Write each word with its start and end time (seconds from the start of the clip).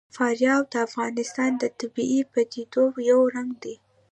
فاریاب 0.15 0.63
د 0.73 0.75
افغانستان 0.87 1.51
د 1.57 1.63
طبیعي 1.79 2.21
پدیدو 2.33 2.85
یو 3.09 3.19
رنګ 3.35 3.51
دی. 3.63 3.75